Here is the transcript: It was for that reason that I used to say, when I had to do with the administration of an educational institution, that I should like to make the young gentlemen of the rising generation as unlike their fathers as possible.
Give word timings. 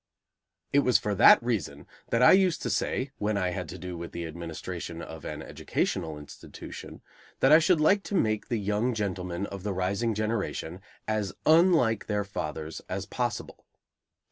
It 0.73 0.79
was 0.79 0.97
for 0.97 1.13
that 1.13 1.43
reason 1.43 1.85
that 2.09 2.23
I 2.23 2.31
used 2.31 2.63
to 2.63 2.71
say, 2.71 3.11
when 3.19 3.37
I 3.37 3.51
had 3.51 3.69
to 3.69 3.77
do 3.77 3.95
with 3.95 4.13
the 4.13 4.25
administration 4.25 4.99
of 4.99 5.23
an 5.25 5.43
educational 5.43 6.17
institution, 6.17 7.01
that 7.39 7.51
I 7.51 7.59
should 7.59 7.79
like 7.79 8.01
to 8.05 8.15
make 8.15 8.47
the 8.47 8.57
young 8.57 8.95
gentlemen 8.95 9.45
of 9.45 9.61
the 9.61 9.73
rising 9.73 10.15
generation 10.15 10.81
as 11.07 11.33
unlike 11.45 12.07
their 12.07 12.23
fathers 12.23 12.81
as 12.89 13.05
possible. 13.05 13.63